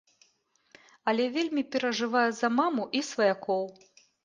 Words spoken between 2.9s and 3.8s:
і сваякоў.